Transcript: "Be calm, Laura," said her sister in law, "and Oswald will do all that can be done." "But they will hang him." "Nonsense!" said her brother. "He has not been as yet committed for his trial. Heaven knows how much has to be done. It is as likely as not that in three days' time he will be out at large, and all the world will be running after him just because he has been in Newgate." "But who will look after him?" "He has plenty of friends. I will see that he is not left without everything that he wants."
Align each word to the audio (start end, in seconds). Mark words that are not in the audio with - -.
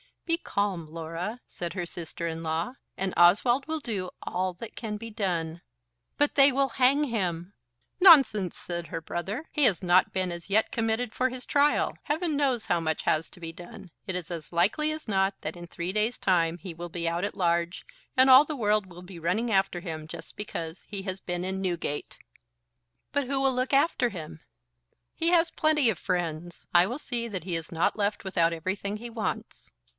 "Be 0.25 0.37
calm, 0.37 0.87
Laura," 0.87 1.41
said 1.45 1.73
her 1.73 1.85
sister 1.85 2.25
in 2.25 2.41
law, 2.41 2.73
"and 2.97 3.13
Oswald 3.17 3.67
will 3.67 3.81
do 3.81 4.09
all 4.23 4.53
that 4.55 4.77
can 4.77 4.95
be 4.97 5.11
done." 5.11 5.61
"But 6.17 6.35
they 6.35 6.53
will 6.53 6.69
hang 6.69 7.03
him." 7.03 7.53
"Nonsense!" 7.99 8.57
said 8.57 8.87
her 8.87 9.01
brother. 9.01 9.49
"He 9.51 9.65
has 9.65 9.83
not 9.83 10.13
been 10.13 10.31
as 10.31 10.49
yet 10.49 10.71
committed 10.71 11.13
for 11.13 11.27
his 11.29 11.45
trial. 11.45 11.97
Heaven 12.03 12.35
knows 12.37 12.65
how 12.65 12.79
much 12.79 13.03
has 13.03 13.29
to 13.29 13.39
be 13.41 13.51
done. 13.51 13.91
It 14.07 14.15
is 14.15 14.31
as 14.31 14.53
likely 14.53 14.91
as 14.93 15.05
not 15.07 15.35
that 15.41 15.57
in 15.57 15.67
three 15.67 15.91
days' 15.91 16.17
time 16.17 16.57
he 16.57 16.73
will 16.73 16.89
be 16.89 17.07
out 17.09 17.25
at 17.25 17.35
large, 17.35 17.85
and 18.17 18.29
all 18.29 18.45
the 18.45 18.55
world 18.55 18.85
will 18.87 19.03
be 19.03 19.19
running 19.19 19.51
after 19.51 19.81
him 19.81 20.07
just 20.07 20.35
because 20.37 20.83
he 20.89 21.01
has 21.03 21.19
been 21.19 21.43
in 21.43 21.61
Newgate." 21.61 22.17
"But 23.11 23.27
who 23.27 23.39
will 23.41 23.53
look 23.53 23.73
after 23.73 24.09
him?" 24.09 24.39
"He 25.13 25.27
has 25.27 25.51
plenty 25.51 25.89
of 25.89 25.99
friends. 25.99 26.65
I 26.73 26.87
will 26.87 26.97
see 26.99 27.27
that 27.27 27.43
he 27.43 27.55
is 27.57 27.71
not 27.71 27.97
left 27.97 28.23
without 28.23 28.53
everything 28.53 28.95
that 28.95 29.01
he 29.01 29.09
wants." 29.09 29.69